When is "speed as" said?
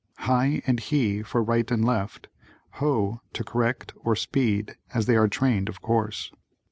4.15-5.05